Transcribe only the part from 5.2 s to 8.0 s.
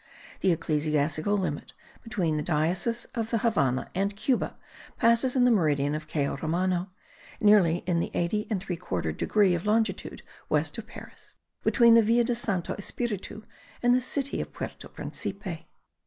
in the meridian of Cayo Romano, nearly in